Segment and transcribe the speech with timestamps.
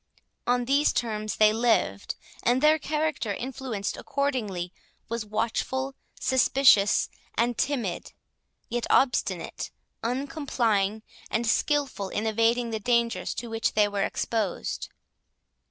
[0.47, 4.73] On these terms they lived; and their character, influenced accordingly,
[5.09, 9.69] was watchful, suspicious, and timid—yet obstinate,
[10.01, 14.89] uncomplying, and skilful in evading the dangers to which they were exposed.